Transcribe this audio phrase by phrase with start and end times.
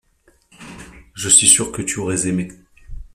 [1.13, 2.49] Je suis sûr que tu aurais aimé.